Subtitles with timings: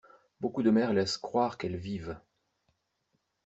[0.39, 2.17] Beaucoup de mères laissent croire qu'elles vivent.